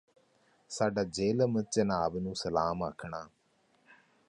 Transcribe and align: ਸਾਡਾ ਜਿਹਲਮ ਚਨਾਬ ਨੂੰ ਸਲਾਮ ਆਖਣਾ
ਸਾਡਾ 0.71 1.03
ਜਿਹਲਮ 1.03 1.61
ਚਨਾਬ 1.63 2.17
ਨੂੰ 2.17 2.35
ਸਲਾਮ 2.35 2.83
ਆਖਣਾ 2.83 3.27